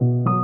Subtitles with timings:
[0.00, 0.37] thank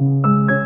[0.00, 0.59] Thank